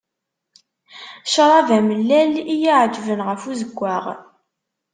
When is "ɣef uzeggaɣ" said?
3.27-4.05